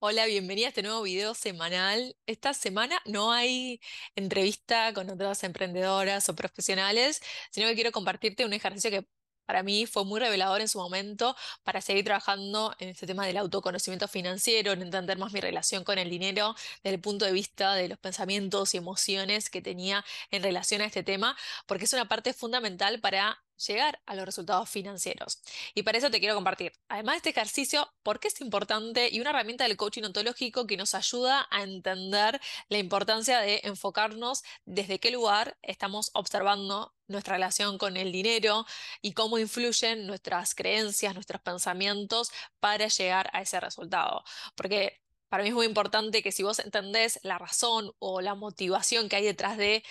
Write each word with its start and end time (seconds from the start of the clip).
Hola, 0.00 0.26
bienvenida 0.26 0.66
a 0.66 0.68
este 0.68 0.82
nuevo 0.82 1.02
video 1.02 1.34
semanal. 1.34 2.16
Esta 2.26 2.54
semana 2.54 3.00
no 3.04 3.32
hay 3.32 3.80
entrevista 4.14 4.92
con 4.94 5.10
otras 5.10 5.42
emprendedoras 5.42 6.28
o 6.28 6.36
profesionales, 6.36 7.20
sino 7.50 7.66
que 7.66 7.74
quiero 7.74 7.90
compartirte 7.90 8.44
un 8.44 8.52
ejercicio 8.52 8.90
que 8.90 9.08
para 9.44 9.64
mí 9.64 9.86
fue 9.86 10.04
muy 10.04 10.20
revelador 10.20 10.60
en 10.60 10.68
su 10.68 10.78
momento 10.78 11.34
para 11.64 11.80
seguir 11.80 12.04
trabajando 12.04 12.76
en 12.78 12.90
este 12.90 13.06
tema 13.08 13.26
del 13.26 13.38
autoconocimiento 13.38 14.06
financiero, 14.06 14.72
en 14.72 14.82
entender 14.82 15.18
más 15.18 15.32
mi 15.32 15.40
relación 15.40 15.82
con 15.82 15.98
el 15.98 16.10
dinero 16.10 16.54
desde 16.84 16.94
el 16.94 17.00
punto 17.00 17.24
de 17.24 17.32
vista 17.32 17.74
de 17.74 17.88
los 17.88 17.98
pensamientos 17.98 18.74
y 18.74 18.76
emociones 18.76 19.50
que 19.50 19.62
tenía 19.62 20.04
en 20.30 20.44
relación 20.44 20.80
a 20.80 20.86
este 20.86 21.02
tema, 21.02 21.36
porque 21.66 21.86
es 21.86 21.92
una 21.92 22.06
parte 22.06 22.34
fundamental 22.34 23.00
para 23.00 23.42
llegar 23.66 24.00
a 24.06 24.14
los 24.14 24.24
resultados 24.24 24.68
financieros. 24.68 25.40
Y 25.74 25.82
para 25.82 25.98
eso 25.98 26.10
te 26.10 26.20
quiero 26.20 26.34
compartir, 26.34 26.72
además 26.88 27.14
de 27.14 27.16
este 27.18 27.30
ejercicio, 27.30 27.92
por 28.02 28.20
qué 28.20 28.28
es 28.28 28.40
importante 28.40 29.08
y 29.10 29.20
una 29.20 29.30
herramienta 29.30 29.64
del 29.64 29.76
coaching 29.76 30.04
ontológico 30.04 30.66
que 30.66 30.76
nos 30.76 30.94
ayuda 30.94 31.46
a 31.50 31.62
entender 31.62 32.40
la 32.68 32.78
importancia 32.78 33.40
de 33.40 33.60
enfocarnos 33.64 34.42
desde 34.64 35.00
qué 35.00 35.10
lugar 35.10 35.58
estamos 35.62 36.10
observando 36.14 36.94
nuestra 37.08 37.34
relación 37.34 37.78
con 37.78 37.96
el 37.96 38.12
dinero 38.12 38.66
y 39.02 39.12
cómo 39.12 39.38
influyen 39.38 40.06
nuestras 40.06 40.54
creencias, 40.54 41.14
nuestros 41.14 41.40
pensamientos 41.40 42.30
para 42.60 42.88
llegar 42.88 43.30
a 43.32 43.42
ese 43.42 43.60
resultado. 43.60 44.22
Porque 44.54 45.00
para 45.28 45.42
mí 45.42 45.50
es 45.50 45.54
muy 45.54 45.66
importante 45.66 46.22
que 46.22 46.32
si 46.32 46.42
vos 46.42 46.58
entendés 46.58 47.20
la 47.22 47.38
razón 47.38 47.92
o 47.98 48.20
la 48.20 48.34
motivación 48.34 49.08
que 49.08 49.16
hay 49.16 49.24
detrás 49.24 49.56
de 49.58 49.84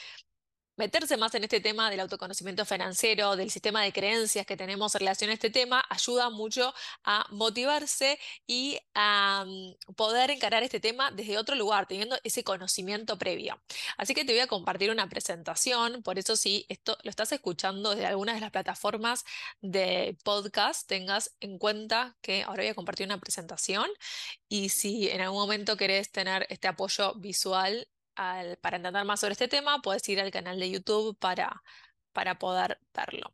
meterse 0.77 1.17
más 1.17 1.35
en 1.35 1.43
este 1.43 1.59
tema 1.59 1.89
del 1.89 1.99
autoconocimiento 1.99 2.65
financiero, 2.65 3.35
del 3.35 3.49
sistema 3.51 3.81
de 3.83 3.91
creencias 3.91 4.45
que 4.45 4.55
tenemos 4.55 4.95
en 4.95 4.99
relación 4.99 5.29
a 5.31 5.33
este 5.33 5.49
tema, 5.49 5.83
ayuda 5.89 6.29
mucho 6.29 6.73
a 7.03 7.25
motivarse 7.31 8.19
y 8.45 8.79
a 8.93 9.45
mm, 9.45 9.93
poder 9.95 10.31
encarar 10.31 10.63
este 10.63 10.79
tema 10.79 11.11
desde 11.11 11.37
otro 11.37 11.55
lugar, 11.55 11.87
teniendo 11.87 12.17
ese 12.23 12.43
conocimiento 12.43 13.17
previo. 13.17 13.59
Así 13.97 14.13
que 14.13 14.23
te 14.23 14.33
voy 14.33 14.41
a 14.41 14.47
compartir 14.47 14.91
una 14.91 15.09
presentación, 15.09 16.03
por 16.03 16.19
eso 16.19 16.35
si 16.35 16.65
esto 16.69 16.97
lo 17.03 17.09
estás 17.09 17.31
escuchando 17.31 17.91
desde 17.91 18.05
alguna 18.05 18.33
de 18.33 18.41
las 18.41 18.51
plataformas 18.51 19.25
de 19.61 20.17
podcast, 20.23 20.87
tengas 20.87 21.35
en 21.39 21.57
cuenta 21.57 22.15
que 22.21 22.43
ahora 22.43 22.63
voy 22.63 22.69
a 22.69 22.75
compartir 22.75 23.05
una 23.07 23.19
presentación 23.19 23.87
y 24.47 24.69
si 24.69 25.09
en 25.09 25.21
algún 25.21 25.39
momento 25.39 25.75
querés 25.75 26.11
tener 26.11 26.45
este 26.49 26.67
apoyo 26.67 27.15
visual, 27.15 27.87
para 28.61 28.77
entender 28.77 29.05
más 29.05 29.19
sobre 29.19 29.33
este 29.33 29.47
tema, 29.47 29.81
puedes 29.81 30.07
ir 30.09 30.19
al 30.19 30.31
canal 30.31 30.59
de 30.59 30.71
YouTube 30.71 31.17
para, 31.19 31.63
para 32.13 32.39
poder 32.39 32.79
verlo. 32.93 33.33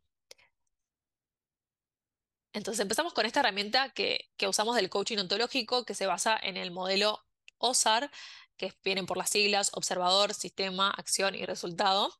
Entonces 2.52 2.80
empezamos 2.80 3.12
con 3.14 3.26
esta 3.26 3.40
herramienta 3.40 3.90
que, 3.90 4.30
que 4.36 4.46
usamos 4.46 4.76
del 4.76 4.88
coaching 4.90 5.18
ontológico, 5.18 5.84
que 5.84 5.94
se 5.94 6.06
basa 6.06 6.38
en 6.40 6.56
el 6.56 6.70
modelo 6.70 7.24
OSAR, 7.58 8.10
que 8.56 8.72
vienen 8.84 9.06
por 9.06 9.16
las 9.16 9.30
siglas 9.30 9.70
Observador, 9.74 10.34
Sistema, 10.34 10.90
Acción 10.90 11.34
y 11.34 11.44
Resultado, 11.44 12.12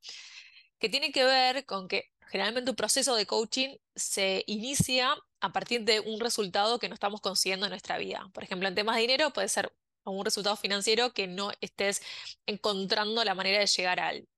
que 0.78 0.88
tiene 0.88 1.12
que 1.12 1.24
ver 1.24 1.64
con 1.66 1.86
que 1.86 2.10
generalmente 2.26 2.70
un 2.70 2.76
proceso 2.76 3.14
de 3.14 3.26
coaching 3.26 3.76
se 3.94 4.42
inicia 4.46 5.14
a 5.40 5.52
partir 5.52 5.84
de 5.84 6.00
un 6.00 6.18
resultado 6.18 6.78
que 6.78 6.88
no 6.88 6.94
estamos 6.94 7.20
consiguiendo 7.20 7.66
en 7.66 7.70
nuestra 7.70 7.98
vida. 7.98 8.28
Por 8.32 8.42
ejemplo, 8.42 8.66
en 8.66 8.74
temas 8.74 8.96
de 8.96 9.02
dinero 9.02 9.32
puede 9.32 9.48
ser 9.48 9.72
a 10.04 10.10
un 10.10 10.24
resultado 10.24 10.56
financiero 10.56 11.12
que 11.12 11.26
no 11.26 11.50
estés 11.60 12.02
encontrando 12.46 13.24
la 13.24 13.34
manera 13.34 13.58
de 13.58 13.66
llegar 13.66 14.00
a 14.00 14.12
él. 14.12 14.28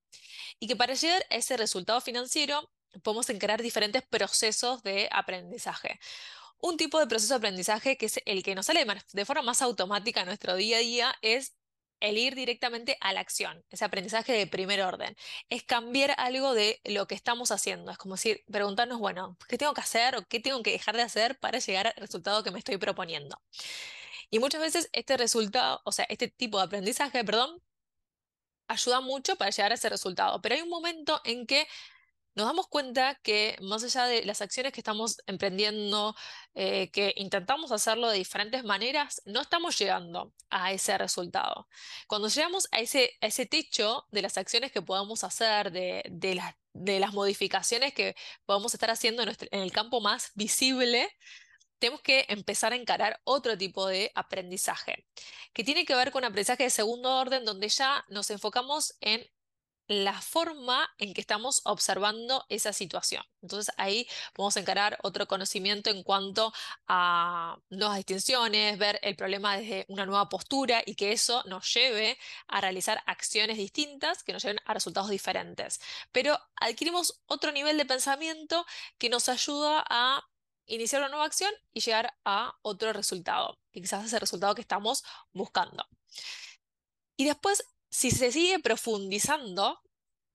Y 0.58 0.68
que 0.68 0.76
para 0.76 0.94
llegar 0.94 1.24
a 1.30 1.36
ese 1.36 1.56
resultado 1.56 2.00
financiero 2.00 2.70
podemos 3.02 3.28
encarar 3.30 3.62
diferentes 3.62 4.02
procesos 4.02 4.82
de 4.82 5.08
aprendizaje. 5.12 5.98
Un 6.58 6.76
tipo 6.76 6.98
de 6.98 7.06
proceso 7.06 7.34
de 7.34 7.38
aprendizaje 7.38 7.96
que 7.96 8.06
es 8.06 8.20
el 8.24 8.42
que 8.42 8.54
nos 8.54 8.66
sale 8.66 8.84
de 9.12 9.24
forma 9.24 9.42
más 9.42 9.62
automática 9.62 10.20
en 10.20 10.26
nuestro 10.26 10.56
día 10.56 10.78
a 10.78 10.80
día 10.80 11.14
es 11.20 11.54
el 12.00 12.18
ir 12.18 12.34
directamente 12.34 12.96
a 13.00 13.12
la 13.12 13.20
acción, 13.20 13.64
ese 13.70 13.84
aprendizaje 13.84 14.32
de 14.32 14.46
primer 14.46 14.82
orden. 14.82 15.16
Es 15.48 15.62
cambiar 15.64 16.14
algo 16.18 16.54
de 16.54 16.80
lo 16.84 17.06
que 17.06 17.14
estamos 17.14 17.50
haciendo. 17.50 17.90
Es 17.90 17.98
como 17.98 18.14
decir, 18.16 18.44
preguntarnos, 18.50 18.98
bueno, 18.98 19.36
¿qué 19.48 19.58
tengo 19.58 19.74
que 19.74 19.80
hacer 19.80 20.16
o 20.16 20.26
qué 20.26 20.40
tengo 20.40 20.62
que 20.62 20.72
dejar 20.72 20.96
de 20.96 21.02
hacer 21.02 21.38
para 21.38 21.58
llegar 21.58 21.88
al 21.88 21.94
resultado 21.96 22.42
que 22.42 22.50
me 22.50 22.58
estoy 22.58 22.76
proponiendo? 22.76 23.40
Y 24.30 24.38
muchas 24.38 24.60
veces 24.60 24.88
este 24.92 25.16
resultado, 25.16 25.80
o 25.84 25.92
sea, 25.92 26.06
este 26.08 26.28
tipo 26.28 26.58
de 26.58 26.64
aprendizaje, 26.64 27.24
perdón, 27.24 27.62
ayuda 28.68 29.00
mucho 29.00 29.36
para 29.36 29.50
llegar 29.50 29.72
a 29.72 29.76
ese 29.76 29.88
resultado. 29.88 30.40
Pero 30.42 30.54
hay 30.56 30.62
un 30.62 30.68
momento 30.68 31.20
en 31.24 31.46
que 31.46 31.66
nos 32.36 32.46
damos 32.46 32.68
cuenta 32.68 33.14
que 33.22 33.56
más 33.62 33.82
allá 33.82 34.04
de 34.06 34.24
las 34.26 34.42
acciones 34.42 34.72
que 34.72 34.80
estamos 34.80 35.16
emprendiendo, 35.26 36.14
eh, 36.54 36.90
que 36.90 37.14
intentamos 37.16 37.72
hacerlo 37.72 38.10
de 38.10 38.18
diferentes 38.18 38.62
maneras, 38.62 39.22
no 39.24 39.40
estamos 39.40 39.78
llegando 39.78 40.34
a 40.50 40.70
ese 40.72 40.98
resultado. 40.98 41.66
Cuando 42.06 42.28
llegamos 42.28 42.68
a 42.72 42.80
ese, 42.80 43.16
a 43.22 43.26
ese 43.28 43.46
techo 43.46 44.04
de 44.10 44.20
las 44.20 44.36
acciones 44.36 44.70
que 44.70 44.82
podamos 44.82 45.24
hacer, 45.24 45.72
de, 45.72 46.02
de, 46.10 46.42
de 46.74 47.00
las 47.00 47.14
modificaciones 47.14 47.94
que 47.94 48.14
podamos 48.44 48.74
estar 48.74 48.90
haciendo 48.90 49.22
en 49.22 49.34
el 49.50 49.72
campo 49.72 50.02
más 50.02 50.32
visible, 50.34 51.08
tenemos 51.78 52.00
que 52.02 52.26
empezar 52.28 52.72
a 52.72 52.76
encarar 52.76 53.20
otro 53.24 53.56
tipo 53.56 53.86
de 53.86 54.12
aprendizaje, 54.14 55.06
que 55.52 55.64
tiene 55.64 55.84
que 55.84 55.94
ver 55.94 56.10
con 56.10 56.24
aprendizaje 56.24 56.64
de 56.64 56.70
segundo 56.70 57.16
orden, 57.16 57.44
donde 57.44 57.68
ya 57.68 58.04
nos 58.08 58.30
enfocamos 58.30 58.96
en 59.00 59.28
la 59.88 60.20
forma 60.20 60.88
en 60.98 61.14
que 61.14 61.20
estamos 61.20 61.60
observando 61.64 62.44
esa 62.48 62.72
situación. 62.72 63.22
Entonces 63.40 63.72
ahí 63.78 64.08
podemos 64.34 64.56
encarar 64.56 64.98
otro 65.02 65.26
conocimiento 65.28 65.90
en 65.90 66.02
cuanto 66.02 66.52
a 66.88 67.56
nuevas 67.70 67.98
distinciones, 67.98 68.78
ver 68.78 68.98
el 69.02 69.14
problema 69.14 69.56
desde 69.56 69.86
una 69.88 70.06
nueva 70.06 70.28
postura 70.28 70.82
y 70.84 70.96
que 70.96 71.12
eso 71.12 71.42
nos 71.46 71.72
lleve 71.72 72.18
a 72.48 72.60
realizar 72.60 73.02
acciones 73.06 73.58
distintas 73.58 74.24
que 74.24 74.32
nos 74.32 74.42
lleven 74.42 74.60
a 74.64 74.74
resultados 74.74 75.10
diferentes. 75.10 75.80
Pero 76.10 76.38
adquirimos 76.56 77.20
otro 77.26 77.52
nivel 77.52 77.78
de 77.78 77.84
pensamiento 77.84 78.66
que 78.98 79.08
nos 79.08 79.28
ayuda 79.28 79.84
a 79.88 80.24
iniciar 80.66 81.02
una 81.02 81.10
nueva 81.10 81.24
acción 81.24 81.52
y 81.72 81.80
llegar 81.80 82.12
a 82.24 82.56
otro 82.62 82.92
resultado, 82.92 83.58
y 83.72 83.80
quizás 83.80 84.04
ese 84.04 84.18
resultado 84.18 84.54
que 84.54 84.60
estamos 84.60 85.04
buscando. 85.32 85.86
Y 87.16 87.24
después, 87.24 87.64
si 87.88 88.10
se 88.10 88.30
sigue 88.32 88.58
profundizando 88.58 89.80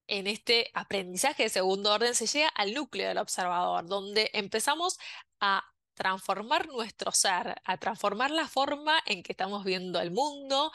en 0.08 0.28
este 0.28 0.72
aprendizaje 0.74 1.44
de 1.44 1.50
segundo 1.50 1.94
orden, 1.94 2.16
se 2.16 2.28
llega 2.28 2.50
al 2.50 2.74
núcleo 2.74 3.08
del 3.08 3.18
observador, 3.18 3.86
donde 3.88 4.30
empezamos 4.34 4.98
a 5.40 5.71
transformar 5.94 6.68
nuestro 6.68 7.12
ser, 7.12 7.56
a 7.64 7.78
transformar 7.78 8.32
la 8.32 8.48
forma 8.48 9.02
en 9.06 9.24
que 9.24 9.34
estamos 9.34 9.64
viendo 9.64 10.00
el 10.00 10.12
mundo, 10.12 10.72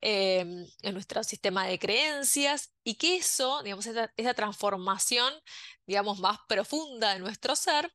em, 0.00 0.66
en 0.82 0.94
nuestro 0.94 1.22
sistema 1.24 1.66
de 1.66 1.78
creencias, 1.78 2.72
y 2.84 2.94
que 2.94 3.16
eso, 3.16 3.62
digamos, 3.62 3.86
esa, 3.86 4.34
transformación, 4.34 5.32
digamos, 5.86 6.18
más 6.20 6.38
profunda 6.48 7.12
de 7.14 7.20
nuestro 7.20 7.56
ser, 7.56 7.92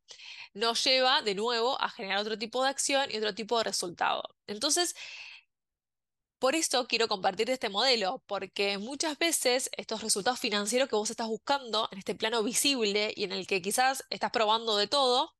nos 0.54 0.84
lleva 0.84 1.22
de 1.22 1.36
nuevo 1.36 1.80
a 1.82 1.90
generar 1.90 2.20
otro 2.20 2.38
tipo 2.38 2.64
de 2.64 2.70
acción 2.70 3.10
y 3.12 3.18
otro 3.18 3.34
tipo 3.36 3.58
de 3.58 3.64
resultado. 3.66 4.24
Entonces, 4.48 4.96
por 6.46 6.56
eso 6.56 6.86
quiero 6.86 7.08
compartir 7.08 7.50
este 7.50 7.70
modelo, 7.70 8.22
porque 8.28 8.78
muchas 8.78 9.18
veces 9.18 9.68
estos 9.78 10.04
resultados 10.04 10.40
financieros 10.40 10.88
que 10.88 10.96
vos 10.96 11.10
estás 11.10 11.28
buscando 11.28 11.90
en 11.92 11.98
este 11.98 12.14
plano 12.14 12.44
visible 12.44 13.12
y 13.16 13.24
en 13.24 13.32
el 13.32 13.48
que 13.48 13.64
quizás 13.64 14.06
estás 14.12 14.30
probando 14.30 14.78
de 14.78 14.86
todo, 14.86 15.34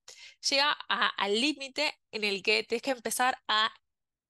llega 0.50 0.72
al 0.72 1.40
límite 1.40 1.94
en 2.12 2.24
el 2.24 2.42
que 2.42 2.64
tienes 2.64 2.82
que 2.82 2.90
empezar 2.90 3.38
a 3.48 3.72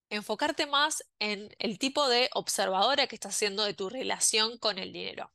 enfocarte 0.10 0.66
más 0.66 1.06
en 1.20 1.48
el 1.60 1.80
tipo 1.80 2.10
de 2.10 2.30
observadora 2.34 3.08
que 3.08 3.16
estás 3.16 3.36
haciendo 3.36 3.64
de 3.64 3.74
tu 3.74 3.88
relación 3.88 4.58
con 4.58 4.78
el 4.78 4.92
dinero. 4.92 5.32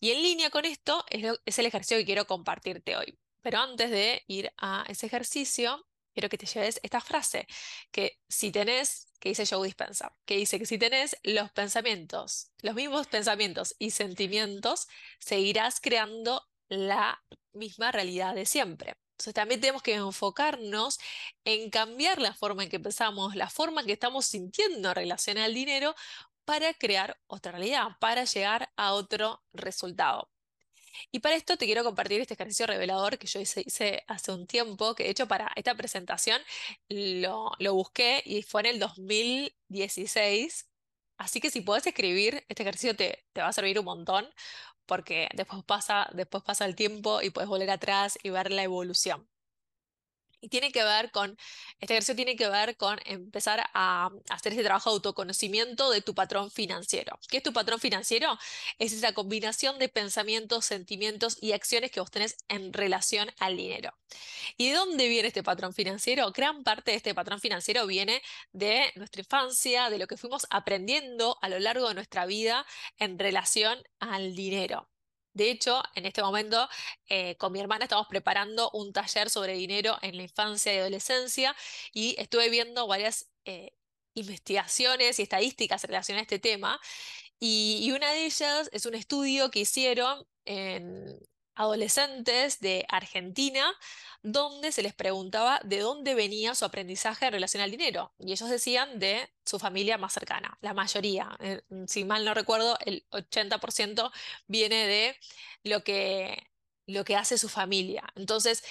Y 0.00 0.12
en 0.12 0.22
línea 0.22 0.48
con 0.48 0.64
esto 0.64 1.04
es, 1.10 1.40
es 1.44 1.58
el 1.58 1.66
ejercicio 1.66 1.98
que 1.98 2.06
quiero 2.06 2.26
compartirte 2.26 2.96
hoy. 2.96 3.18
Pero 3.42 3.58
antes 3.58 3.90
de 3.90 4.24
ir 4.28 4.50
a 4.56 4.86
ese 4.88 5.04
ejercicio, 5.04 5.86
quiero 6.14 6.28
que 6.28 6.38
te 6.38 6.46
lleves 6.46 6.80
esta 6.82 7.00
frase, 7.00 7.46
que 7.90 8.18
si 8.28 8.50
tenés, 8.50 9.12
que 9.20 9.30
dice 9.30 9.46
Joe 9.46 9.66
Dispenza, 9.66 10.16
que 10.24 10.36
dice 10.36 10.58
que 10.58 10.66
si 10.66 10.78
tenés 10.78 11.16
los 11.24 11.50
pensamientos, 11.52 12.52
los 12.62 12.74
mismos 12.74 13.06
pensamientos 13.08 13.74
y 13.78 13.90
sentimientos, 13.90 14.88
seguirás 15.18 15.80
creando 15.80 16.46
la 16.68 17.22
misma 17.52 17.92
realidad 17.92 18.34
de 18.34 18.46
siempre. 18.46 18.94
Entonces 19.14 19.34
también 19.34 19.60
tenemos 19.60 19.82
que 19.82 19.94
enfocarnos 19.94 20.98
en 21.44 21.70
cambiar 21.70 22.20
la 22.20 22.34
forma 22.34 22.64
en 22.64 22.68
que 22.68 22.80
pensamos, 22.80 23.36
la 23.36 23.48
forma 23.48 23.80
en 23.80 23.86
que 23.86 23.92
estamos 23.92 24.26
sintiendo 24.26 24.88
en 24.88 24.94
relación 24.94 25.38
al 25.38 25.54
dinero 25.54 25.94
para 26.44 26.74
crear 26.74 27.18
otra 27.26 27.52
realidad, 27.52 27.88
para 28.00 28.24
llegar 28.24 28.72
a 28.76 28.92
otro 28.92 29.42
resultado. 29.52 30.33
Y 31.10 31.20
para 31.20 31.36
esto 31.36 31.56
te 31.56 31.66
quiero 31.66 31.84
compartir 31.84 32.20
este 32.20 32.34
ejercicio 32.34 32.66
revelador 32.66 33.18
que 33.18 33.26
yo 33.26 33.40
hice, 33.40 34.04
hace 34.06 34.32
un 34.32 34.46
tiempo, 34.46 34.94
que 34.94 35.04
de 35.04 35.10
hecho 35.10 35.28
para 35.28 35.50
esta 35.56 35.74
presentación 35.76 36.40
lo, 36.88 37.52
lo 37.58 37.74
busqué 37.74 38.22
y 38.24 38.42
fue 38.42 38.62
en 38.62 38.66
el 38.66 38.78
2016. 38.80 40.68
Así 41.18 41.40
que 41.40 41.50
si 41.50 41.60
puedes 41.60 41.86
escribir, 41.86 42.44
este 42.48 42.62
ejercicio 42.62 42.96
te, 42.96 43.24
te 43.32 43.40
va 43.40 43.48
a 43.48 43.52
servir 43.52 43.78
un 43.78 43.84
montón 43.86 44.26
porque 44.86 45.28
después 45.34 45.64
pasa, 45.64 46.08
después 46.14 46.42
pasa 46.44 46.64
el 46.66 46.76
tiempo 46.76 47.22
y 47.22 47.30
puedes 47.30 47.48
volver 47.48 47.70
atrás 47.70 48.18
y 48.22 48.30
ver 48.30 48.50
la 48.52 48.62
evolución. 48.64 49.28
Y 50.44 50.50
tiene 50.50 50.72
que 50.72 50.84
ver 50.84 51.10
con, 51.10 51.38
este 51.80 51.94
ejercicio 51.94 52.14
tiene 52.14 52.36
que 52.36 52.46
ver 52.50 52.76
con 52.76 52.98
empezar 53.06 53.64
a 53.72 54.10
hacer 54.28 54.52
este 54.52 54.62
trabajo 54.62 54.90
de 54.90 54.96
autoconocimiento 54.96 55.90
de 55.90 56.02
tu 56.02 56.14
patrón 56.14 56.50
financiero. 56.50 57.18
¿Qué 57.30 57.38
es 57.38 57.42
tu 57.42 57.54
patrón 57.54 57.80
financiero? 57.80 58.38
Es 58.78 58.92
esa 58.92 59.14
combinación 59.14 59.78
de 59.78 59.88
pensamientos, 59.88 60.66
sentimientos 60.66 61.38
y 61.40 61.52
acciones 61.52 61.90
que 61.90 62.00
vos 62.00 62.10
tenés 62.10 62.36
en 62.48 62.74
relación 62.74 63.30
al 63.38 63.56
dinero. 63.56 63.94
¿Y 64.58 64.68
de 64.68 64.74
dónde 64.74 65.08
viene 65.08 65.28
este 65.28 65.42
patrón 65.42 65.72
financiero? 65.72 66.30
Gran 66.32 66.62
parte 66.62 66.90
de 66.90 66.98
este 66.98 67.14
patrón 67.14 67.40
financiero 67.40 67.86
viene 67.86 68.20
de 68.52 68.92
nuestra 68.96 69.22
infancia, 69.22 69.88
de 69.88 69.96
lo 69.96 70.06
que 70.06 70.18
fuimos 70.18 70.46
aprendiendo 70.50 71.38
a 71.40 71.48
lo 71.48 71.58
largo 71.58 71.88
de 71.88 71.94
nuestra 71.94 72.26
vida 72.26 72.66
en 72.98 73.18
relación 73.18 73.82
al 73.98 74.34
dinero. 74.34 74.90
De 75.34 75.50
hecho, 75.50 75.82
en 75.94 76.06
este 76.06 76.22
momento 76.22 76.68
eh, 77.08 77.36
con 77.36 77.52
mi 77.52 77.60
hermana 77.60 77.84
estamos 77.84 78.06
preparando 78.06 78.70
un 78.72 78.92
taller 78.92 79.28
sobre 79.30 79.54
dinero 79.54 79.98
en 80.00 80.16
la 80.16 80.22
infancia 80.22 80.72
y 80.72 80.78
adolescencia 80.78 81.54
y 81.92 82.14
estuve 82.18 82.48
viendo 82.50 82.86
varias 82.86 83.26
eh, 83.44 83.72
investigaciones 84.14 85.18
y 85.18 85.22
estadísticas 85.22 85.82
en 85.84 85.88
relación 85.88 86.18
a 86.18 86.22
este 86.22 86.38
tema 86.38 86.80
y, 87.40 87.80
y, 87.82 87.90
una 87.92 88.12
de 88.12 88.26
ellas 88.26 88.70
es 88.72 88.86
un 88.86 88.94
estudio 88.94 89.50
que 89.50 89.60
hicieron 89.60 90.24
en 90.44 91.18
adolescentes 91.56 92.60
de 92.60 92.84
Argentina 92.88 93.74
donde 94.24 94.72
se 94.72 94.82
les 94.82 94.94
preguntaba 94.94 95.60
de 95.64 95.80
dónde 95.80 96.14
venía 96.14 96.54
su 96.54 96.64
aprendizaje 96.64 97.26
en 97.26 97.32
relación 97.32 97.62
al 97.62 97.70
dinero. 97.70 98.14
Y 98.18 98.32
ellos 98.32 98.48
decían 98.48 98.98
de 98.98 99.30
su 99.44 99.58
familia 99.58 99.98
más 99.98 100.14
cercana, 100.14 100.56
la 100.62 100.72
mayoría. 100.72 101.36
Eh, 101.40 101.60
si 101.86 102.04
mal 102.04 102.24
no 102.24 102.32
recuerdo, 102.32 102.78
el 102.86 103.06
80% 103.10 104.10
viene 104.46 104.86
de 104.86 105.16
lo 105.62 105.84
que, 105.84 106.50
lo 106.86 107.04
que 107.04 107.16
hace 107.16 107.36
su 107.36 107.50
familia. 107.50 108.04
Entonces, 108.16 108.64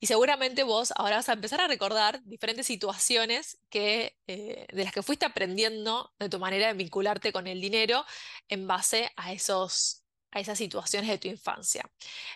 y 0.00 0.08
seguramente 0.08 0.64
vos 0.64 0.92
ahora 0.96 1.16
vas 1.16 1.28
a 1.28 1.34
empezar 1.34 1.60
a 1.60 1.68
recordar 1.68 2.22
diferentes 2.24 2.66
situaciones 2.66 3.58
que, 3.70 4.18
eh, 4.26 4.66
de 4.72 4.84
las 4.84 4.92
que 4.92 5.02
fuiste 5.02 5.24
aprendiendo 5.24 6.12
de 6.18 6.28
tu 6.28 6.38
manera 6.40 6.66
de 6.66 6.74
vincularte 6.74 7.32
con 7.32 7.46
el 7.46 7.60
dinero 7.60 8.04
en 8.48 8.66
base 8.66 9.12
a 9.16 9.32
esos 9.32 10.05
a 10.36 10.40
esas 10.40 10.58
situaciones 10.58 11.08
de 11.08 11.18
tu 11.18 11.28
infancia. 11.28 11.90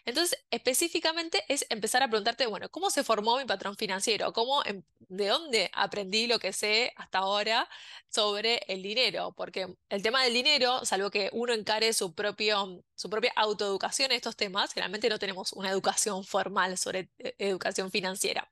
Entonces, 0.06 0.38
específicamente 0.50 1.44
es 1.48 1.66
empezar 1.68 2.02
a 2.02 2.08
preguntarte, 2.08 2.46
bueno, 2.46 2.70
¿cómo 2.70 2.90
se 2.90 3.04
formó 3.04 3.36
mi 3.36 3.44
patrón 3.44 3.76
financiero? 3.76 4.32
¿Cómo, 4.32 4.64
em, 4.64 4.82
¿De 5.00 5.26
dónde 5.26 5.70
aprendí 5.74 6.26
lo 6.26 6.38
que 6.38 6.52
sé 6.52 6.92
hasta 6.96 7.18
ahora 7.18 7.68
sobre 8.08 8.62
el 8.68 8.82
dinero? 8.82 9.32
Porque 9.36 9.76
el 9.90 10.02
tema 10.02 10.24
del 10.24 10.32
dinero, 10.32 10.84
salvo 10.86 11.10
que 11.10 11.28
uno 11.32 11.52
encare 11.52 11.92
su, 11.92 12.14
propio, 12.14 12.82
su 12.94 13.10
propia 13.10 13.32
autoeducación 13.36 14.12
en 14.12 14.16
estos 14.16 14.36
temas, 14.36 14.72
generalmente 14.72 15.08
no 15.10 15.18
tenemos 15.18 15.52
una 15.52 15.70
educación 15.70 16.24
formal 16.24 16.78
sobre 16.78 17.10
eh, 17.18 17.34
educación 17.38 17.90
financiera. 17.90 18.50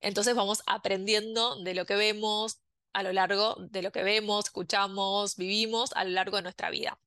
Entonces 0.00 0.34
vamos 0.34 0.62
aprendiendo 0.66 1.56
de 1.62 1.74
lo 1.74 1.86
que 1.86 1.96
vemos 1.96 2.60
a 2.92 3.02
lo 3.02 3.12
largo 3.12 3.56
de 3.58 3.82
lo 3.82 3.90
que 3.92 4.02
vemos, 4.02 4.46
escuchamos, 4.46 5.36
vivimos 5.36 5.92
a 5.94 6.04
lo 6.04 6.10
largo 6.10 6.36
de 6.36 6.42
nuestra 6.44 6.70
vida. 6.70 6.98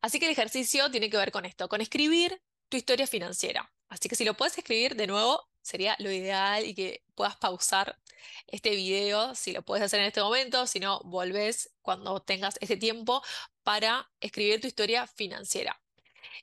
Así 0.00 0.18
que 0.18 0.26
el 0.26 0.32
ejercicio 0.32 0.90
tiene 0.90 1.10
que 1.10 1.16
ver 1.16 1.32
con 1.32 1.44
esto, 1.44 1.68
con 1.68 1.80
escribir 1.80 2.40
tu 2.68 2.76
historia 2.76 3.06
financiera. 3.06 3.72
Así 3.88 4.08
que 4.08 4.16
si 4.16 4.24
lo 4.24 4.34
puedes 4.34 4.56
escribir 4.58 4.96
de 4.96 5.06
nuevo, 5.06 5.48
sería 5.62 5.96
lo 5.98 6.10
ideal 6.10 6.64
y 6.64 6.74
que 6.74 7.02
puedas 7.14 7.36
pausar 7.36 7.98
este 8.46 8.70
video, 8.70 9.34
si 9.34 9.52
lo 9.52 9.62
puedes 9.62 9.84
hacer 9.84 10.00
en 10.00 10.06
este 10.06 10.20
momento, 10.20 10.66
si 10.66 10.80
no, 10.80 11.00
volvés 11.04 11.70
cuando 11.82 12.20
tengas 12.20 12.56
este 12.60 12.76
tiempo 12.76 13.22
para 13.62 14.10
escribir 14.20 14.60
tu 14.60 14.66
historia 14.66 15.06
financiera. 15.06 15.80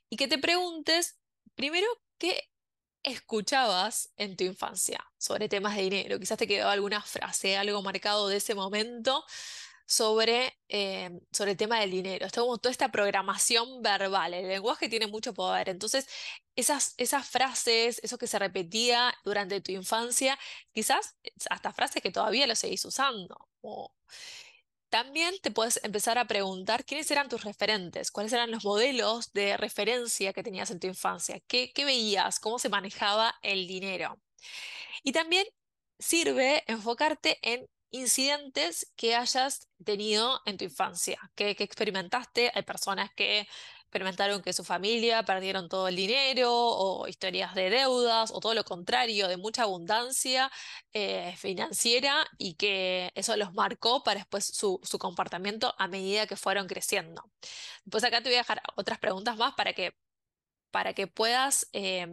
Y 0.08 0.16
que 0.16 0.28
te 0.28 0.38
preguntes, 0.38 1.18
primero, 1.54 1.86
¿qué 2.18 2.50
escuchabas 3.02 4.12
en 4.16 4.36
tu 4.36 4.44
infancia 4.44 5.04
sobre 5.18 5.48
temas 5.48 5.76
de 5.76 5.82
dinero? 5.82 6.18
Quizás 6.18 6.38
te 6.38 6.46
quedó 6.46 6.68
alguna 6.68 7.00
frase, 7.02 7.56
algo 7.56 7.82
marcado 7.82 8.28
de 8.28 8.38
ese 8.38 8.54
momento 8.54 9.24
sobre, 9.86 10.58
eh, 10.68 11.10
sobre 11.32 11.52
el 11.52 11.56
tema 11.56 11.80
del 11.80 11.90
dinero. 11.92 12.26
Está 12.26 12.40
como 12.40 12.58
toda 12.58 12.72
esta 12.72 12.90
programación 12.90 13.82
verbal. 13.82 14.34
El 14.34 14.48
lenguaje 14.48 14.88
tiene 14.88 15.06
mucho 15.06 15.32
poder. 15.34 15.68
Entonces, 15.68 16.08
esas, 16.56 16.94
esas 16.98 17.28
frases, 17.28 18.00
eso 18.02 18.18
que 18.18 18.26
se 18.26 18.38
repetía 18.38 19.14
durante 19.24 19.60
tu 19.60 19.72
infancia, 19.72 20.38
quizás 20.72 21.16
hasta 21.50 21.72
frases 21.72 22.02
que 22.02 22.10
todavía 22.10 22.46
lo 22.46 22.56
seguís 22.56 22.84
usando. 22.84 23.48
también 24.88 25.34
te 25.42 25.50
puedes 25.50 25.80
empezar 25.84 26.16
a 26.18 26.26
preguntar 26.26 26.84
quiénes 26.84 27.10
eran 27.10 27.28
tus 27.28 27.44
referentes, 27.44 28.10
cuáles 28.10 28.32
eran 28.32 28.50
los 28.50 28.64
modelos 28.64 29.32
de 29.32 29.56
referencia 29.56 30.32
que 30.32 30.42
tenías 30.42 30.70
en 30.70 30.80
tu 30.80 30.86
infancia, 30.86 31.40
qué, 31.48 31.72
qué 31.74 31.84
veías, 31.84 32.40
cómo 32.40 32.58
se 32.58 32.68
manejaba 32.68 33.34
el 33.42 33.66
dinero. 33.66 34.18
Y 35.02 35.12
también 35.12 35.46
sirve 35.98 36.64
enfocarte 36.66 37.38
en 37.42 37.66
incidentes 37.90 38.92
que 38.96 39.14
hayas 39.14 39.68
tenido 39.84 40.40
en 40.46 40.56
tu 40.58 40.64
infancia, 40.64 41.18
que, 41.34 41.50
experimentaste. 41.50 42.50
Hay 42.54 42.62
personas 42.62 43.10
que 43.14 43.46
experimentaron 43.82 44.42
que 44.42 44.52
su 44.52 44.64
familia 44.64 45.24
perdieron 45.24 45.68
todo 45.68 45.88
el 45.88 45.96
dinero 45.96 46.52
o 46.52 47.08
historias 47.08 47.54
de 47.54 47.70
deudas 47.70 48.30
o 48.32 48.40
todo 48.40 48.54
lo 48.54 48.64
contrario, 48.64 49.28
de 49.28 49.36
mucha 49.36 49.62
abundancia 49.62 50.50
eh, 50.92 51.34
financiera 51.36 52.26
y 52.38 52.54
que 52.54 53.12
eso 53.14 53.36
los 53.36 53.54
marcó 53.54 54.02
para 54.02 54.20
después 54.20 54.44
su, 54.44 54.80
comportamiento 54.98 55.74
a 55.78 55.88
medida 55.88 56.26
que 56.26 56.36
fueron 56.36 56.66
creciendo. 56.66 57.22
Pues 57.90 58.04
acá 58.04 58.22
te 58.22 58.28
voy 58.28 58.36
a 58.36 58.38
dejar 58.38 58.62
otras 58.76 58.98
preguntas 58.98 59.36
más 59.36 59.54
para 59.54 59.72
que, 59.72 59.94
para 60.70 60.94
que 60.94 61.06
puedas 61.06 61.68
em, 61.72 62.10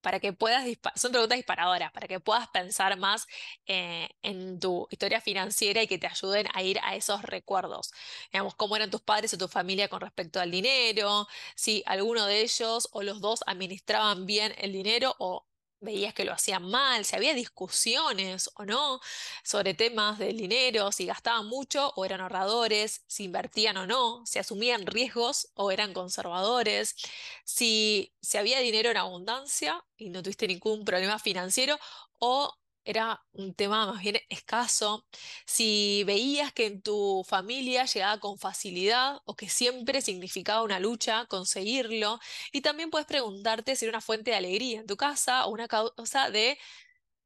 para 0.00 0.20
que 0.20 0.32
puedas, 0.32 0.64
son 0.96 1.12
preguntas 1.12 1.36
disparadoras, 1.36 1.92
para 1.92 2.08
que 2.08 2.20
puedas 2.20 2.48
pensar 2.48 2.98
más 2.98 3.26
eh, 3.66 4.08
en 4.22 4.58
tu 4.60 4.86
historia 4.90 5.20
financiera 5.20 5.82
y 5.82 5.86
que 5.86 5.98
te 5.98 6.06
ayuden 6.06 6.46
a 6.54 6.62
ir 6.62 6.78
a 6.82 6.96
esos 6.96 7.22
recuerdos. 7.22 7.92
Digamos, 8.32 8.54
cómo 8.54 8.76
eran 8.76 8.90
tus 8.90 9.02
padres 9.02 9.34
o 9.34 9.38
tu 9.38 9.48
familia 9.48 9.88
con 9.88 10.00
respecto 10.00 10.40
al 10.40 10.50
dinero, 10.50 11.26
si 11.54 11.82
alguno 11.86 12.26
de 12.26 12.42
ellos 12.42 12.88
o 12.92 13.02
los 13.02 13.20
dos 13.20 13.42
administraban 13.46 14.26
bien 14.26 14.54
el 14.58 14.72
dinero 14.72 15.14
o 15.18 15.46
veías 15.80 16.14
que 16.14 16.24
lo 16.24 16.32
hacían 16.32 16.62
mal, 16.70 17.04
si 17.04 17.16
había 17.16 17.34
discusiones 17.34 18.50
o 18.54 18.64
no 18.64 19.00
sobre 19.42 19.74
temas 19.74 20.18
del 20.18 20.36
dinero, 20.36 20.92
si 20.92 21.06
gastaban 21.06 21.46
mucho 21.46 21.92
o 21.96 22.04
eran 22.04 22.20
ahorradores, 22.20 23.02
si 23.06 23.24
invertían 23.24 23.76
o 23.78 23.86
no, 23.86 24.24
si 24.26 24.38
asumían 24.38 24.86
riesgos 24.86 25.50
o 25.54 25.70
eran 25.70 25.92
conservadores, 25.94 26.94
si, 27.44 28.14
si 28.20 28.38
había 28.38 28.60
dinero 28.60 28.90
en 28.90 28.98
abundancia 28.98 29.84
y 29.96 30.10
no 30.10 30.22
tuviste 30.22 30.46
ningún 30.46 30.84
problema 30.84 31.18
financiero 31.18 31.78
o 32.18 32.59
era 32.84 33.22
un 33.32 33.54
tema 33.54 33.86
más 33.86 34.02
bien 34.02 34.18
escaso, 34.28 35.06
si 35.46 36.04
veías 36.04 36.52
que 36.52 36.66
en 36.66 36.82
tu 36.82 37.24
familia 37.26 37.84
llegaba 37.84 38.18
con 38.20 38.38
facilidad 38.38 39.20
o 39.24 39.36
que 39.36 39.48
siempre 39.48 40.02
significaba 40.02 40.62
una 40.62 40.80
lucha 40.80 41.26
conseguirlo, 41.26 42.18
y 42.52 42.62
también 42.62 42.90
puedes 42.90 43.06
preguntarte 43.06 43.76
si 43.76 43.84
era 43.84 43.92
una 43.92 44.00
fuente 44.00 44.30
de 44.32 44.36
alegría 44.38 44.80
en 44.80 44.86
tu 44.86 44.96
casa 44.96 45.46
o 45.46 45.50
una 45.50 45.68
causa 45.68 46.30
de 46.30 46.58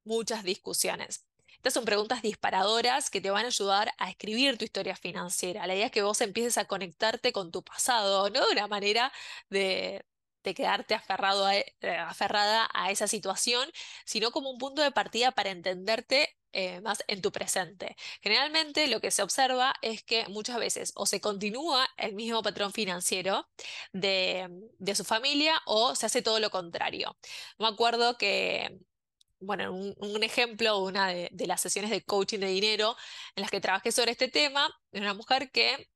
muchas 0.04 0.44
discusiones. 0.44 1.26
Estas 1.56 1.74
son 1.74 1.84
preguntas 1.86 2.22
disparadoras 2.22 3.10
que 3.10 3.20
te 3.22 3.30
van 3.30 3.44
a 3.46 3.48
ayudar 3.48 3.90
a 3.98 4.10
escribir 4.10 4.58
tu 4.58 4.64
historia 4.66 4.96
financiera. 4.96 5.66
La 5.66 5.74
idea 5.74 5.86
es 5.86 5.92
que 5.92 6.02
vos 6.02 6.20
empieces 6.20 6.58
a 6.58 6.66
conectarte 6.66 7.32
con 7.32 7.50
tu 7.50 7.62
pasado, 7.64 8.28
no 8.30 8.46
de 8.46 8.52
una 8.52 8.66
manera 8.68 9.12
de, 9.48 10.04
de 10.44 10.54
quedarte 10.54 10.94
aferrado 10.94 11.46
a, 11.46 11.56
eh, 11.56 11.66
aferrada 12.06 12.68
a 12.74 12.90
esa 12.90 13.08
situación, 13.08 13.68
sino 14.04 14.30
como 14.30 14.50
un 14.50 14.58
punto 14.58 14.82
de 14.82 14.92
partida 14.92 15.32
para 15.32 15.50
entenderte 15.50 16.36
eh, 16.52 16.80
más 16.82 17.02
en 17.08 17.20
tu 17.20 17.32
presente. 17.32 17.96
Generalmente 18.22 18.86
lo 18.86 19.00
que 19.00 19.10
se 19.10 19.22
observa 19.22 19.74
es 19.82 20.04
que 20.04 20.28
muchas 20.28 20.58
veces 20.58 20.92
o 20.94 21.06
se 21.06 21.20
continúa 21.20 21.88
el 21.96 22.14
mismo 22.14 22.42
patrón 22.42 22.72
financiero 22.72 23.48
de, 23.92 24.48
su 24.94 25.04
familia 25.04 25.60
o 25.66 25.96
se 25.96 26.06
hace 26.06 26.22
todo 26.22 26.38
lo 26.38 26.50
contrario. 26.50 27.16
Me 27.58 27.66
acuerdo 27.66 28.16
que 28.18 28.78
bueno, 29.40 29.72
un, 29.74 30.22
ejemplo, 30.22 30.78
una 30.78 31.08
de, 31.08 31.28
de, 31.32 31.46
las 31.46 31.60
sesiones 31.60 31.90
de 31.90 32.02
coaching 32.02 32.38
de 32.38 32.46
dinero 32.46 32.96
en 33.36 33.42
las 33.42 33.50
que 33.50 33.60
trabajé 33.60 33.92
sobre 33.92 34.12
este 34.12 34.28
tema, 34.28 34.70
de 34.92 35.00
una 35.00 35.12
mujer 35.14 35.50
que 35.50 35.90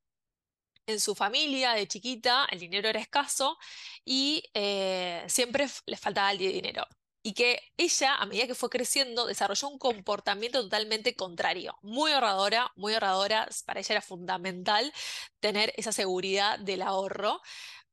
en 0.88 1.00
su 1.00 1.14
familia 1.14 1.72
de 1.74 1.86
chiquita 1.86 2.46
el 2.50 2.58
dinero 2.60 2.88
era 2.88 3.00
escaso 3.00 3.58
y 4.04 4.42
eh, 4.54 5.24
siempre 5.28 5.68
le 5.86 5.96
faltaba 5.96 6.32
el 6.32 6.38
dinero. 6.38 6.86
Y 7.22 7.34
que 7.34 7.60
ella, 7.76 8.14
a 8.16 8.26
medida 8.26 8.46
que 8.46 8.54
fue 8.54 8.70
creciendo, 8.70 9.26
desarrolló 9.26 9.68
un 9.68 9.78
comportamiento 9.78 10.62
totalmente 10.62 11.14
contrario. 11.14 11.76
Muy 11.82 12.12
ahorradora, 12.12 12.72
muy 12.76 12.94
ahorradora. 12.94 13.48
Para 13.66 13.80
ella 13.80 13.94
era 13.94 14.02
fundamental 14.02 14.92
tener 15.40 15.72
esa 15.76 15.92
seguridad 15.92 16.58
del 16.58 16.80
ahorro, 16.82 17.42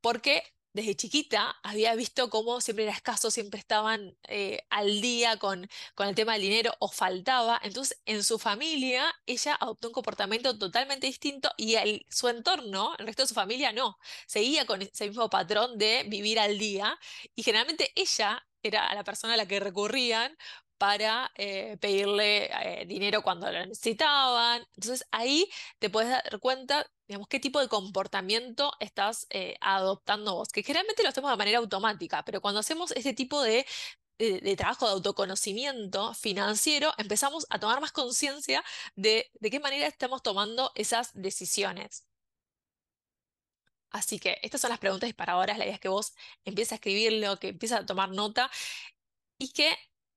porque 0.01 0.43
desde 0.75 0.95
chiquita 0.95 1.55
había 1.63 1.95
visto 1.95 2.29
cómo 2.29 2.59
siempre 2.59 2.83
era 2.83 2.93
escaso, 2.93 3.31
siempre 3.31 3.59
estaban 3.59 4.17
eh, 4.27 4.59
al 4.69 4.99
día 4.99 5.37
con, 5.37 5.69
con, 5.95 6.07
el 6.09 6.15
tema 6.15 6.33
del 6.33 6.41
dinero 6.41 6.75
o 6.79 6.89
faltaba. 6.89 7.59
Entonces, 7.63 8.01
en 8.05 8.23
su 8.25 8.37
familia, 8.37 9.05
ella 9.25 9.55
adoptó 9.59 9.87
un 9.87 9.93
comportamiento 9.93 10.57
totalmente 10.57 11.07
distinto 11.07 11.49
y 11.57 11.77
su 12.09 12.27
entorno, 12.27 12.93
el 12.99 13.07
resto 13.07 13.23
de 13.23 13.27
su 13.29 13.33
familia, 13.33 13.71
no. 13.71 13.97
Seguía 14.27 14.65
con 14.65 14.81
ese 14.81 15.07
mismo 15.07 15.29
patrón 15.29 15.77
de 15.77 16.03
vivir 16.07 16.39
al 16.39 16.59
día 16.59 16.99
y 17.35 17.43
generalmente 17.43 17.93
ella 17.95 18.45
era 18.61 18.93
la 18.93 19.03
persona 19.05 19.35
a 19.35 19.37
la 19.37 19.47
que 19.47 19.59
recurrían 19.59 20.35
para 20.77 21.31
eh, 21.35 21.77
pedirle 21.79 22.49
eh, 22.81 22.85
dinero 22.85 23.21
cuando 23.23 23.51
lo 23.51 23.65
necesitaban. 23.65 24.65
Entonces 24.75 25.07
ahí 25.11 25.49
te 25.79 25.89
puedes 25.89 26.09
dar 26.09 26.39
cuenta, 26.39 26.85
digamos, 27.07 27.27
qué 27.27 27.39
tipo 27.39 27.59
de 27.59 27.67
comportamiento 27.69 28.73
estás 28.79 29.27
eh, 29.29 29.55
adoptando 29.61 30.35
vos, 30.35 30.49
que 30.49 30.63
generalmente 30.63 31.03
lo 31.03 31.09
hacemos 31.09 31.31
de 31.31 31.37
manera 31.37 31.59
automática, 31.59 32.23
pero 32.25 32.41
cuando 32.41 32.59
hacemos 32.59 32.91
este 32.91 33.13
tipo 33.13 33.41
de, 33.41 33.65
de 34.17 34.55
trabajo 34.55 34.85
de 34.87 34.93
autoconocimiento 34.93 36.13
financiero, 36.13 36.93
empezamos 36.97 37.45
a 37.49 37.59
tomar 37.59 37.81
más 37.81 37.91
conciencia 37.91 38.63
de, 38.95 39.29
de 39.39 39.49
qué 39.49 39.59
manera 39.59 39.87
estamos 39.87 40.23
tomando 40.23 40.71
esas 40.75 41.11
decisiones. 41.13 42.05
Así 43.95 44.19
que 44.19 44.39
estas 44.41 44.59
son 44.61 44.69
las 44.71 44.79
preguntas 44.79 45.07
disparadoras. 45.07 45.57
La 45.57 45.63
idea 45.65 45.75
es 45.75 45.79
que 45.79 45.87
vos 45.87 46.13
empieces 46.43 46.73
a 46.73 46.75
escribirlo, 46.75 47.39
que 47.39 47.49
empieces 47.49 47.77
a 47.77 47.85
tomar 47.85 48.09
nota 48.09 48.51
y 49.37 49.51
que 49.53 49.73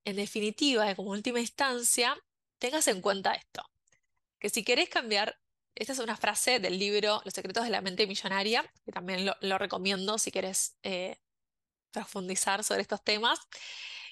en 0.09 0.15
definitiva, 0.15 0.93
como 0.95 1.11
última 1.11 1.39
instancia, 1.39 2.17
tengas 2.57 2.87
en 2.87 3.01
cuenta 3.01 3.33
esto, 3.33 3.63
que 4.39 4.49
si 4.49 4.63
querés 4.63 4.89
cambiar, 4.89 5.39
esta 5.75 5.93
es 5.93 5.99
una 5.99 6.17
frase 6.17 6.59
del 6.59 6.77
libro 6.77 7.21
Los 7.25 7.33
secretos 7.33 7.63
de 7.63 7.69
la 7.69 7.81
mente 7.81 8.07
millonaria, 8.07 8.69
que 8.83 8.91
también 8.91 9.25
lo, 9.25 9.57
recomiendo 9.57 10.17
si 10.17 10.31
quieres 10.31 10.77
eh, 10.83 11.17
profundizar 11.91 12.63
sobre 12.63 12.81
estos 12.81 13.03
temas, 13.03 13.39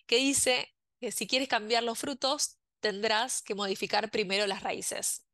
que 0.06 0.18
dice 0.18 0.74
que 1.00 1.12
si 1.12 1.28
quieres 1.28 1.48
cambiar 1.48 1.84
los 1.84 2.00
frutos, 2.00 2.58
tendrás 2.80 3.42
que 3.42 3.56
modificar 3.56 4.12
primero 4.12 4.48
las 4.48 4.64
raíces. 4.64 5.26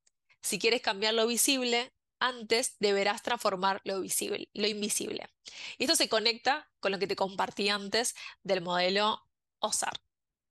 Si 0.42 0.60
quieres 0.60 0.82
cambiar 0.82 1.14
lo 1.14 1.28
visible, 1.28 1.94
antes 2.20 2.78
deberás 2.80 3.22
transformar 3.22 3.82
lo 3.84 4.00
visible, 4.02 4.50
lo 4.54 4.68
invisible. 4.68 5.30
Y 5.78 5.84
esto 5.84 5.96
se 5.96 6.10
conecta 6.10 6.72
con 6.80 6.92
lo 6.92 7.00
que 7.00 7.08
te 7.08 7.16
compartí 7.16 7.70
antes 7.70 8.16
del 8.44 8.62
modelo 8.62 9.22
OSAR 9.60 9.94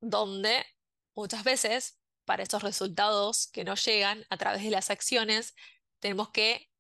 donde 0.03 0.67
muchas 1.15 1.45
veces 1.45 1.99
para 2.27 2.43
estos 2.43 2.63
resultados 2.63 3.47
que 3.47 3.65
no 3.65 3.75
llegan 3.77 4.27
a 4.29 4.37
través 4.37 4.63
de 4.63 4.71
las 4.71 4.91
acciones, 4.91 5.55
tenemos 6.01 6.31
que 6.31 6.71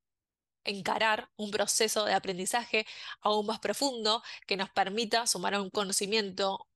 encarar 0.64 1.30
un 1.36 1.50
proceso 1.50 2.04
de 2.04 2.14
aprendizaje 2.14 2.86
aún 3.20 3.46
más 3.46 3.58
profundo 3.60 4.22
que 4.46 4.56
nos 4.56 4.70
permita 4.70 5.26
sumar 5.26 5.54
a 5.54 5.62
un 5.62 5.70
conocimiento, 5.70 6.68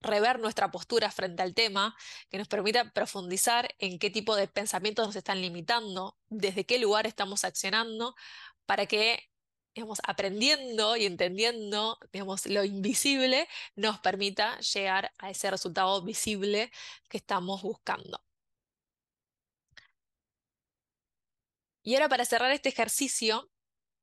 rever 0.00 0.38
nuestra 0.40 0.70
postura 0.70 1.10
frente 1.10 1.42
al 1.42 1.54
tema, 1.54 1.96
que 2.30 2.38
nos 2.38 2.48
permita 2.48 2.92
profundizar 2.92 3.74
en 3.78 3.98
qué 3.98 4.10
tipo 4.10 4.36
de 4.36 4.48
pensamientos 4.48 5.06
nos 5.06 5.16
están 5.16 5.40
limitando, 5.40 6.16
desde 6.28 6.66
qué 6.66 6.78
lugar 6.78 7.06
estamos 7.06 7.44
accionando, 7.44 8.14
para 8.66 8.86
que 8.86 9.30
digamos, 9.78 10.00
aprendiendo 10.02 10.96
y 10.96 11.06
entendiendo, 11.06 11.98
digamos, 12.12 12.46
lo 12.46 12.64
invisible, 12.64 13.48
nos 13.76 14.00
permita 14.00 14.58
llegar 14.58 15.12
a 15.18 15.30
ese 15.30 15.48
resultado 15.52 16.02
visible 16.02 16.72
que 17.08 17.18
estamos 17.18 17.62
buscando. 17.62 18.20
Y 21.84 21.94
ahora 21.94 22.08
para 22.08 22.24
cerrar 22.24 22.50
este 22.50 22.70
ejercicio, 22.70 23.48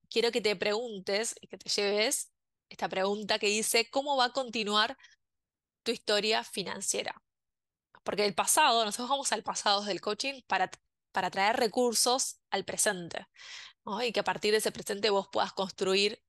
quiero 0.09 0.31
que 0.31 0.39
te 0.39 0.55
preguntes 0.55 1.35
y 1.41 1.47
que 1.47 1.57
te 1.57 1.69
lleves 1.69 2.31
esta 2.69 2.87
pregunta 2.87 3.37
que 3.37 3.47
dice, 3.47 3.89
¿cómo 3.89 4.15
va 4.15 4.25
a 4.25 4.31
continuar 4.31 4.97
tu 5.83 5.91
historia 5.91 6.45
financiera? 6.45 7.21
Porque 8.03 8.23
el 8.23 8.33
pasado, 8.33 8.85
nosotros 8.85 9.09
vamos 9.09 9.33
al 9.33 9.43
pasado 9.43 9.83
del 9.83 9.99
coaching 9.99 10.41
para, 10.47 10.71
para 11.15 11.31
traer 11.31 11.55
recursos 11.55 12.41
al 12.51 12.65
presente 12.65 13.25
y 14.03 14.11
que 14.11 14.19
a 14.19 14.23
partir 14.25 14.51
de 14.51 14.57
ese 14.57 14.73
presente 14.73 15.09
vos 15.09 15.29
puedas 15.31 15.53
construir 15.53 16.21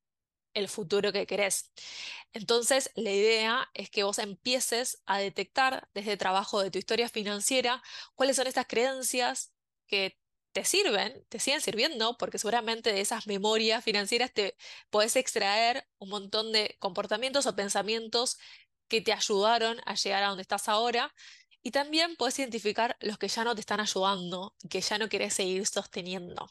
el 0.55 0.69
futuro 0.69 1.12
que 1.12 1.26
querés. 1.26 1.73
Entonces, 2.33 2.93
la 2.95 3.11
idea 3.11 3.69
es 3.75 3.90
que 3.90 4.05
vos 4.05 4.19
empieces 4.21 5.02
a 5.05 5.19
detectar 5.19 5.88
desde 5.93 6.12
el 6.12 6.19
trabajo 6.19 6.61
de 6.61 6.71
tu 6.71 6.78
historia 6.78 7.09
financiera 7.09 7.83
cuáles 8.14 8.37
son 8.37 8.47
estas 8.47 8.66
creencias 8.69 9.52
que 9.88 10.21
te 10.52 10.64
sirven, 10.64 11.26
te 11.28 11.40
siguen 11.40 11.61
sirviendo, 11.61 12.16
porque 12.16 12.38
seguramente 12.38 12.93
de 12.93 13.00
esas 13.00 13.26
memorias 13.26 13.83
financieras 13.83 14.33
te 14.33 14.57
podés 14.88 15.16
extraer 15.16 15.85
un 15.99 16.11
montón 16.11 16.52
de 16.52 16.76
comportamientos 16.78 17.47
o 17.47 17.57
pensamientos 17.57 18.38
que 18.88 19.00
te 19.00 19.12
ayudaron 19.12 19.81
a 19.85 19.95
llegar 19.95 20.23
a 20.23 20.28
donde 20.28 20.43
estás 20.43 20.69
ahora. 20.69 21.12
Y 21.66 21.73
también 21.73 22.14
puedes 22.14 22.38
identificar 22.38 22.96
los 23.00 23.18
que 23.18 23.26
ya 23.26 23.42
no 23.42 23.56
te 23.56 23.61
están 23.61 23.80
ayudando 23.80 24.54
que 24.70 24.80
ya 24.80 24.99
no 24.99 25.08
querés 25.08 25.35
seguir 25.35 25.66
sosteniendo 25.66 26.46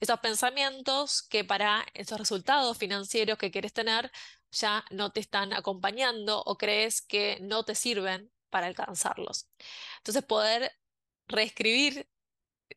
esos 0.00 0.18
pensamientos 0.18 1.22
que 1.22 1.44
para 1.44 1.86
esos 1.94 2.18
resultados 2.18 2.76
financieros 2.76 3.38
que 3.38 3.52
quieres 3.52 3.72
tener 3.72 4.10
ya 4.50 4.84
no 4.90 5.12
te 5.12 5.20
están 5.20 5.52
acompañando 5.52 6.42
o 6.44 6.58
crees 6.58 7.02
que 7.02 7.38
no 7.40 7.64
te 7.64 7.76
sirven 7.76 8.32
para 8.50 8.66
alcanzarlos. 8.66 9.46
Entonces 9.98 10.24
poder 10.24 10.72
reescribir, 11.28 12.10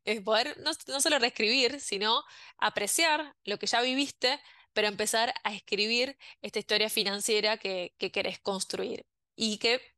es 0.03 0.21
poder 0.21 0.55
no, 0.59 1.01
solo 1.01 1.17
reescribir, 1.17 1.81
sino 1.81 2.23
apreciar 2.59 3.35
lo 3.43 3.57
que 3.57 3.65
ya 3.65 3.81
viviste, 3.81 4.39
pero 4.73 4.87
empezar 4.87 5.33
a 5.43 5.51
escribir 5.51 6.15
esta 6.43 6.59
historia 6.59 6.91
financiera 6.91 7.57
que, 7.57 7.95
que 7.97 8.11
querés 8.11 8.37
construir 8.37 9.07
y 9.35 9.57
que 9.57 9.94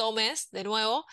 tomes 0.00 0.48
de 0.50 0.64
nuevo 0.64 1.04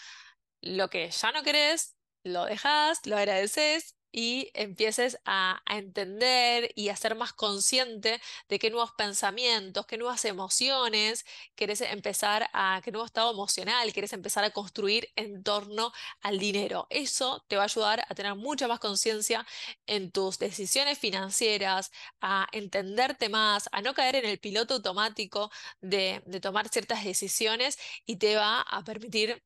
lo 0.62 0.90
que 0.90 1.12
ya 1.12 1.34
no 1.34 1.44
querés, 1.44 1.98
lo 2.24 2.46
dejas, 2.46 3.06
lo 3.06 3.18
agradeces 3.18 3.97
y 4.18 4.50
empieces 4.56 5.20
a, 5.26 5.62
entender 5.68 6.72
y 6.74 6.90
a 6.90 6.96
ser 6.96 7.14
más 7.14 7.34
consciente 7.34 8.20
de 8.50 8.58
qué 8.58 8.72
nuevos 8.72 8.92
pensamientos, 8.94 9.86
qué 9.86 9.96
nuevas 9.96 10.26
emociones 10.26 11.24
querés 11.56 11.82
empezar 11.82 12.50
a, 12.52 12.82
qué 12.84 12.92
nuevo 12.92 13.06
estado 13.06 13.32
emocional 13.32 13.94
querés 13.94 14.14
empezar 14.14 14.44
a 14.44 14.50
construir 14.50 15.08
en 15.16 15.44
torno 15.44 15.92
al 16.22 16.40
dinero. 16.40 16.88
Eso 16.90 17.46
te 17.48 17.58
va 17.58 17.62
a 17.62 17.66
ayudar 17.66 18.06
a 18.10 18.16
tener 18.16 18.34
mucha 18.34 18.68
más 18.68 18.80
conciencia 18.80 19.46
en 19.86 20.12
tus 20.12 20.40
decisiones 20.40 20.98
financieras, 20.98 21.92
a 22.20 22.48
entenderte 22.54 23.30
más, 23.30 23.70
a 23.72 23.82
no 23.82 23.94
caer 23.94 24.16
en 24.16 24.26
el 24.26 24.40
piloto 24.40 24.74
automático 24.76 25.52
de, 25.82 26.24
de 26.26 26.40
tomar 26.40 26.70
ciertas 26.70 27.04
decisiones 27.04 27.78
y 28.08 28.16
te 28.16 28.36
va 28.36 28.62
a 28.62 28.84
permitir 28.84 29.44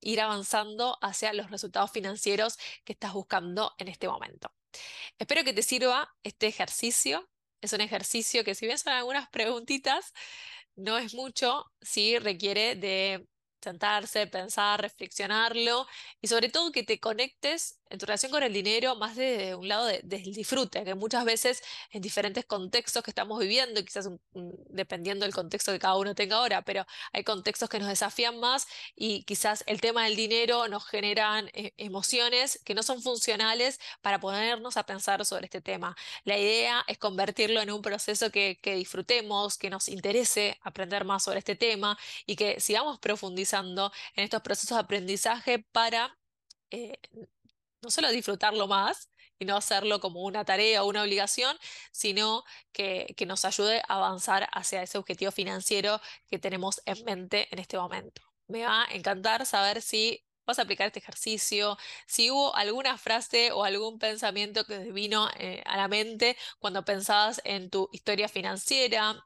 ir 0.00 0.20
avanzando 0.20 0.98
hacia 1.02 1.32
los 1.32 1.50
resultados 1.50 1.90
financieros 1.90 2.58
que 2.84 2.92
estás 2.92 3.12
buscando 3.12 3.74
en 3.78 3.88
este 3.88 4.08
momento. 4.08 4.52
Espero 5.18 5.44
que 5.44 5.52
te 5.52 5.62
sirva 5.62 6.14
este 6.22 6.46
ejercicio. 6.46 7.28
Es 7.60 7.72
un 7.72 7.80
ejercicio 7.80 8.44
que 8.44 8.54
si 8.54 8.66
bien 8.66 8.78
son 8.78 8.92
algunas 8.92 9.28
preguntitas, 9.28 10.12
no 10.76 10.98
es 10.98 11.14
mucho, 11.14 11.66
sí 11.80 12.18
requiere 12.18 12.76
de 12.76 13.26
sentarse, 13.60 14.26
pensar, 14.26 14.80
reflexionarlo 14.80 15.86
y 16.20 16.28
sobre 16.28 16.48
todo 16.48 16.72
que 16.72 16.82
te 16.82 16.98
conectes 16.98 17.79
en 17.90 17.98
tu 17.98 18.06
relación 18.06 18.32
con 18.32 18.42
el 18.42 18.52
dinero 18.52 18.96
más 18.96 19.16
de 19.16 19.54
un 19.54 19.68
lado 19.68 19.86
del 19.86 20.32
disfrute, 20.32 20.84
que 20.84 20.94
muchas 20.94 21.24
veces 21.24 21.62
en 21.90 22.00
diferentes 22.00 22.44
contextos 22.44 23.02
que 23.02 23.10
estamos 23.10 23.38
viviendo, 23.40 23.84
quizás 23.84 24.08
dependiendo 24.32 25.24
del 25.24 25.34
contexto 25.34 25.72
que 25.72 25.78
cada 25.78 25.96
uno 25.96 26.14
tenga 26.14 26.36
ahora, 26.36 26.62
pero 26.62 26.86
hay 27.12 27.24
contextos 27.24 27.68
que 27.68 27.78
nos 27.78 27.88
desafían 27.88 28.38
más 28.38 28.66
y 28.94 29.24
quizás 29.24 29.64
el 29.66 29.80
tema 29.80 30.04
del 30.04 30.16
dinero 30.16 30.68
nos 30.68 30.86
generan 30.86 31.50
eh, 31.52 31.72
emociones 31.76 32.60
que 32.64 32.74
no 32.74 32.82
son 32.82 33.02
funcionales 33.02 33.80
para 34.00 34.20
ponernos 34.20 34.76
a 34.76 34.84
pensar 34.86 35.24
sobre 35.26 35.46
este 35.46 35.60
tema. 35.60 35.96
La 36.24 36.38
idea 36.38 36.84
es 36.86 36.98
convertirlo 36.98 37.60
en 37.60 37.70
un 37.70 37.82
proceso 37.82 38.30
que, 38.30 38.58
que 38.62 38.76
disfrutemos, 38.76 39.58
que 39.58 39.70
nos 39.70 39.88
interese 39.88 40.58
aprender 40.62 41.04
más 41.04 41.24
sobre 41.24 41.40
este 41.40 41.56
tema 41.56 41.98
y 42.26 42.36
que 42.36 42.60
sigamos 42.60 42.98
profundizando 43.00 43.92
en 44.14 44.24
estos 44.24 44.42
procesos 44.42 44.76
de 44.76 44.82
aprendizaje 44.82 45.58
para 45.58 46.16
eh, 46.70 46.98
no 47.82 47.90
solo 47.90 48.10
disfrutarlo 48.10 48.66
más 48.66 49.10
y 49.38 49.44
no 49.44 49.56
hacerlo 49.56 50.00
como 50.00 50.22
una 50.22 50.44
tarea 50.44 50.82
o 50.82 50.88
una 50.88 51.02
obligación, 51.02 51.56
sino 51.92 52.44
que, 52.72 53.14
que 53.16 53.26
nos 53.26 53.44
ayude 53.44 53.80
a 53.88 53.94
avanzar 53.96 54.48
hacia 54.52 54.82
ese 54.82 54.98
objetivo 54.98 55.32
financiero 55.32 56.00
que 56.28 56.38
tenemos 56.38 56.82
en 56.84 57.04
mente 57.04 57.48
en 57.50 57.58
este 57.58 57.78
momento. 57.78 58.22
Me 58.48 58.64
va 58.64 58.84
a 58.84 58.94
encantar 58.94 59.46
saber 59.46 59.80
si 59.80 60.24
vas 60.46 60.58
a 60.58 60.62
aplicar 60.62 60.86
este 60.88 60.98
ejercicio, 60.98 61.78
si 62.06 62.30
hubo 62.30 62.54
alguna 62.54 62.98
frase 62.98 63.52
o 63.52 63.64
algún 63.64 63.98
pensamiento 63.98 64.64
que 64.64 64.78
te 64.78 64.92
vino 64.92 65.28
eh, 65.38 65.62
a 65.64 65.76
la 65.76 65.88
mente 65.88 66.36
cuando 66.58 66.84
pensabas 66.84 67.40
en 67.44 67.70
tu 67.70 67.88
historia 67.92 68.28
financiera, 68.28 69.24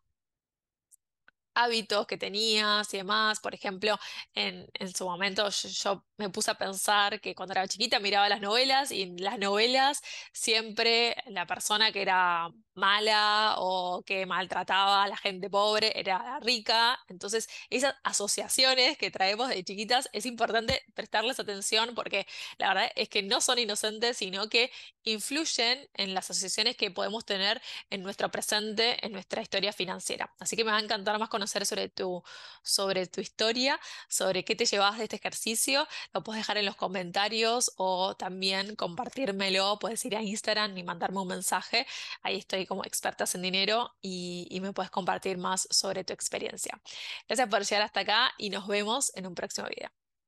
hábitos 1.54 2.06
que 2.06 2.18
tenías 2.18 2.92
y 2.94 2.98
demás. 2.98 3.40
Por 3.40 3.54
ejemplo, 3.54 3.98
en, 4.34 4.68
su 4.94 5.04
momento 5.06 5.48
yo, 5.48 6.04
me 6.16 6.30
puse 6.30 6.50
a 6.50 6.58
pensar 6.58 7.20
que 7.20 7.34
cuando 7.34 7.52
era 7.52 7.68
chiquita 7.68 8.00
miraba 8.00 8.28
las 8.28 8.40
novelas 8.40 8.90
y 8.90 9.02
en 9.02 9.16
las 9.22 9.38
novelas 9.38 10.02
siempre 10.32 11.16
la 11.26 11.46
persona 11.46 11.92
que 11.92 12.02
era 12.02 12.50
mala 12.74 13.54
o 13.58 14.02
que 14.04 14.26
maltrataba 14.26 15.04
a 15.04 15.08
la 15.08 15.16
gente 15.16 15.48
pobre 15.48 15.92
era 15.98 16.40
rica. 16.40 16.98
Entonces, 17.08 17.48
esas 17.70 17.94
asociaciones 18.02 18.98
que 18.98 19.10
traemos 19.10 19.48
de 19.48 19.62
chiquitas 19.64 20.08
es 20.12 20.26
importante 20.26 20.82
prestarles 20.94 21.38
atención 21.38 21.94
porque 21.94 22.26
la 22.58 22.68
verdad 22.68 22.92
es 22.96 23.08
que 23.08 23.22
no 23.22 23.40
son 23.40 23.58
inocentes, 23.58 24.16
sino 24.16 24.48
que 24.48 24.72
influyen 25.04 25.88
en 25.94 26.14
las 26.14 26.30
asociaciones 26.30 26.76
que 26.76 26.90
podemos 26.90 27.24
tener 27.24 27.62
en 27.90 28.02
nuestro 28.02 28.30
presente, 28.30 29.04
en 29.04 29.12
nuestra 29.12 29.42
historia 29.42 29.72
financiera. 29.72 30.34
Así 30.38 30.56
que 30.56 30.64
me 30.64 30.72
va 30.72 30.78
a 30.78 30.80
encantar 30.80 31.18
más 31.18 31.28
conocer 31.28 31.43
sobre 31.46 31.88
tu, 31.88 32.22
sobre 32.62 33.06
tu 33.06 33.20
historia, 33.20 33.80
sobre 34.08 34.44
qué 34.44 34.56
te 34.56 34.66
llevas 34.66 34.98
de 34.98 35.04
este 35.04 35.16
ejercicio. 35.16 35.86
Lo 36.12 36.22
puedes 36.22 36.40
dejar 36.40 36.58
en 36.58 36.66
los 36.66 36.76
comentarios 36.76 37.72
o 37.76 38.14
también 38.16 38.76
compartírmelo. 38.76 39.78
Puedes 39.78 40.04
ir 40.04 40.16
a 40.16 40.22
Instagram 40.22 40.76
y 40.76 40.82
mandarme 40.82 41.20
un 41.20 41.28
mensaje. 41.28 41.86
Ahí 42.22 42.38
estoy 42.38 42.66
como 42.66 42.84
expertas 42.84 43.34
en 43.34 43.42
dinero 43.42 43.94
y, 44.00 44.46
y 44.50 44.60
me 44.60 44.72
puedes 44.72 44.90
compartir 44.90 45.38
más 45.38 45.66
sobre 45.70 46.04
tu 46.04 46.12
experiencia. 46.12 46.80
Gracias 47.28 47.48
por 47.48 47.64
llegar 47.64 47.82
hasta 47.82 48.00
acá 48.00 48.32
y 48.38 48.50
nos 48.50 48.66
vemos 48.66 49.12
en 49.14 49.26
un 49.26 49.34
próximo 49.34 49.68
video. 49.68 50.03